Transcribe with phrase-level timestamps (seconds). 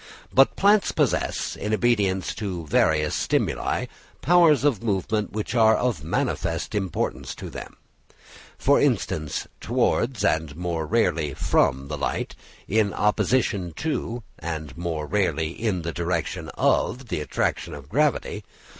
[0.33, 3.85] But plants possess, in obedience to various stimuli,
[4.23, 7.77] powers of movement, which are of manifest importance to them;
[8.57, 15.83] for instance, towards and more rarely from the light—in opposition to, and more rarely in
[15.83, 18.43] the direction of, the attraction of gravity.